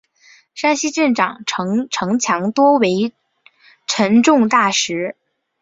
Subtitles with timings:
[0.55, 3.13] 山西镇长城城墙多为
[3.85, 5.15] 沉重大石。